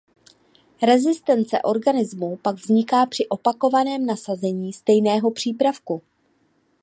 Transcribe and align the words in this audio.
Rezistence 0.83 1.61
organizmů 1.61 2.37
pak 2.41 2.55
vzniká 2.55 3.05
při 3.05 3.27
opakovaném 3.27 4.05
nasazení 4.05 4.73
stejného 4.73 5.31
přípravku. 5.31 6.01